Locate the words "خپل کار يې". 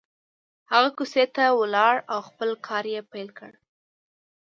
2.29-3.01